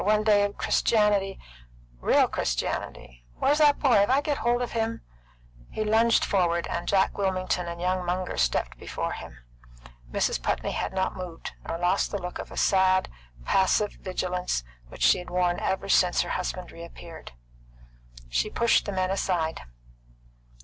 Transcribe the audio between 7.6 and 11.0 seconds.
and young Munger stepped before him. Mrs. Putney had